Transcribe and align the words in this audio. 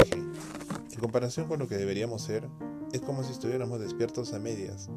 En 0.00 1.00
comparación 1.00 1.48
con 1.48 1.58
lo 1.58 1.68
que 1.68 1.76
deberíamos 1.76 2.22
ser, 2.22 2.48
es 2.92 3.00
como 3.00 3.22
si 3.24 3.32
estuviéramos 3.32 3.80
despiertos 3.80 4.32
a 4.32 4.38
medias. 4.38 4.88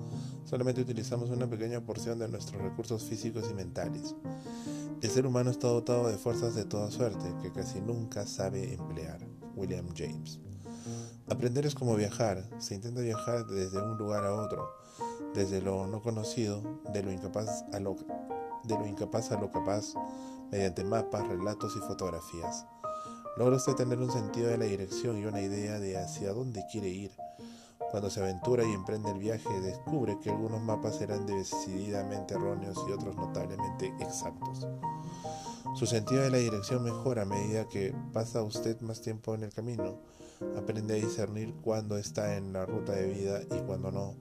Solamente 0.45 0.81
utilizamos 0.81 1.29
una 1.29 1.49
pequeña 1.49 1.81
porción 1.81 2.19
de 2.19 2.27
nuestros 2.27 2.61
recursos 2.61 3.03
físicos 3.03 3.49
y 3.49 3.53
mentales. 3.53 4.15
El 5.01 5.09
ser 5.09 5.25
humano 5.25 5.51
está 5.51 5.67
dotado 5.67 6.07
de 6.07 6.17
fuerzas 6.17 6.55
de 6.55 6.65
toda 6.65 6.91
suerte 6.91 7.33
que 7.41 7.51
casi 7.51 7.81
nunca 7.81 8.25
sabe 8.25 8.73
emplear. 8.73 9.25
William 9.55 9.87
James. 9.95 10.39
Aprender 11.27 11.65
es 11.65 11.73
como 11.73 11.95
viajar. 11.95 12.47
Se 12.59 12.75
intenta 12.75 13.01
viajar 13.01 13.47
desde 13.47 13.81
un 13.81 13.97
lugar 13.97 14.25
a 14.25 14.33
otro, 14.33 14.69
desde 15.33 15.61
lo 15.61 15.87
no 15.87 16.01
conocido, 16.01 16.61
de 16.93 17.01
lo 17.01 17.11
incapaz 17.11 17.65
a 17.73 17.79
lo, 17.79 17.95
de 18.63 18.75
lo, 18.75 18.85
incapaz 18.85 19.31
a 19.31 19.39
lo 19.39 19.51
capaz, 19.51 19.93
mediante 20.51 20.83
mapas, 20.83 21.27
relatos 21.27 21.75
y 21.75 21.79
fotografías. 21.79 22.65
Logra 23.37 23.57
usted 23.57 23.75
tener 23.75 23.99
un 23.99 24.11
sentido 24.11 24.47
de 24.47 24.57
la 24.57 24.65
dirección 24.65 25.17
y 25.17 25.25
una 25.25 25.41
idea 25.41 25.77
de 25.77 25.97
hacia 25.97 26.31
dónde 26.31 26.63
quiere 26.71 26.87
ir. 26.87 27.11
Cuando 27.91 28.09
se 28.09 28.21
aventura 28.21 28.63
y 28.63 28.71
emprende 28.71 29.11
el 29.11 29.19
viaje, 29.19 29.59
descubre 29.59 30.17
que 30.21 30.29
algunos 30.29 30.61
mapas 30.61 30.95
serán 30.95 31.25
decididamente 31.25 32.33
erróneos 32.33 32.77
y 32.87 32.93
otros 32.93 33.15
notablemente 33.15 33.93
exactos. 33.99 34.67
Su 35.75 35.85
sentido 35.85 36.21
de 36.21 36.29
la 36.29 36.37
dirección 36.37 36.83
mejora 36.83 37.23
a 37.23 37.25
medida 37.25 37.67
que 37.67 37.93
pasa 38.13 38.41
usted 38.41 38.79
más 38.79 39.01
tiempo 39.01 39.35
en 39.35 39.43
el 39.43 39.53
camino. 39.53 39.99
Aprende 40.57 40.93
a 40.93 40.97
discernir 40.97 41.53
cuándo 41.61 41.97
está 41.97 42.37
en 42.37 42.53
la 42.53 42.65
ruta 42.65 42.93
de 42.93 43.07
vida 43.07 43.41
y 43.41 43.59
cuándo 43.65 43.91
no. 43.91 44.15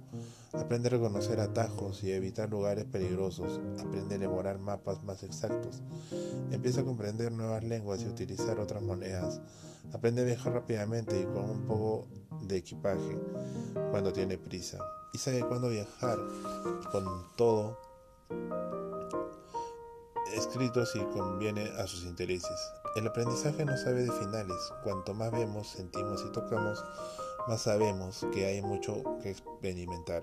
Aprende 0.58 0.88
a 0.88 0.92
reconocer 0.92 1.40
atajos 1.40 2.02
y 2.04 2.12
evitar 2.12 2.48
lugares 2.50 2.84
peligrosos. 2.84 3.60
Aprende 3.80 4.14
a 4.14 4.18
elaborar 4.18 4.58
mapas 4.58 5.02
más 5.02 5.22
exactos. 5.22 5.82
Empieza 6.50 6.82
a 6.82 6.84
comprender 6.84 7.32
nuevas 7.32 7.64
lenguas 7.64 8.02
y 8.02 8.06
utilizar 8.06 8.58
otras 8.60 8.82
monedas. 8.82 9.40
Aprende 9.92 10.22
a 10.22 10.24
viajar 10.24 10.52
rápidamente 10.52 11.20
y 11.20 11.24
con 11.24 11.50
un 11.50 11.66
poco 11.66 12.08
de 12.42 12.56
equipaje 12.56 13.18
cuando 13.90 14.12
tiene 14.12 14.38
prisa. 14.38 14.78
Y 15.12 15.18
sabe 15.18 15.40
cuándo 15.40 15.68
viajar 15.68 16.18
con 16.90 17.04
todo 17.36 17.78
escrito 20.34 20.84
si 20.86 20.98
conviene 20.98 21.70
a 21.78 21.86
sus 21.86 22.04
intereses. 22.04 22.72
El 22.96 23.06
aprendizaje 23.06 23.64
no 23.64 23.76
sabe 23.76 24.04
de 24.04 24.12
finales. 24.12 24.56
Cuanto 24.82 25.14
más 25.14 25.30
vemos, 25.32 25.68
sentimos 25.68 26.24
y 26.26 26.32
tocamos, 26.32 26.84
más 27.48 27.62
sabemos 27.62 28.26
que 28.32 28.46
hay 28.46 28.62
mucho 28.62 29.02
que 29.22 29.30
experimentar. 29.30 30.22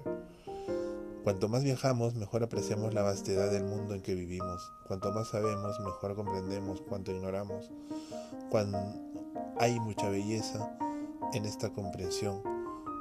Cuanto 1.23 1.47
más 1.47 1.63
viajamos, 1.63 2.15
mejor 2.15 2.41
apreciamos 2.41 2.95
la 2.95 3.03
vastedad 3.03 3.51
del 3.51 3.63
mundo 3.63 3.93
en 3.93 4.01
que 4.01 4.15
vivimos. 4.15 4.71
Cuanto 4.87 5.11
más 5.11 5.27
sabemos, 5.27 5.79
mejor 5.81 6.15
comprendemos 6.15 6.81
cuanto 6.81 7.11
ignoramos. 7.11 7.69
Cuando 8.49 8.79
hay 9.59 9.79
mucha 9.79 10.09
belleza 10.09 10.75
en 11.33 11.45
esta 11.45 11.69
comprensión. 11.69 12.41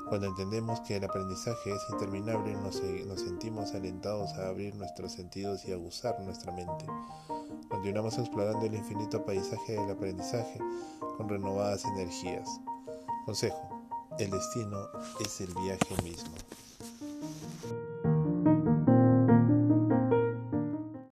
Cuando 0.09 0.27
entendemos 0.27 0.81
que 0.81 0.97
el 0.97 1.05
aprendizaje 1.05 1.73
es 1.73 1.81
interminable, 1.93 2.53
nos, 2.57 2.83
nos, 3.07 3.21
sentimos 3.21 3.75
alentados 3.75 4.33
a 4.35 4.49
abrir 4.49 4.75
nuestros 4.75 5.13
sentidos 5.13 5.65
y 5.65 5.73
a 5.73 5.79
usar 5.79 6.21
nuestra 6.21 6.53
mente. 6.53 6.85
Continuamos 7.71 8.19
explorando 8.19 8.67
el 8.67 8.75
infinito 8.75 9.25
paisaje 9.25 9.75
del 9.75 9.91
aprendizaje 9.91 10.59
con 11.17 11.29
renovadas 11.29 11.85
energías. 11.85 12.49
Consejo, 13.25 13.80
el 14.21 14.31
destino 14.31 14.91
es 15.21 15.41
el 15.41 15.55
viaje 15.55 16.03
mismo. 16.03 16.35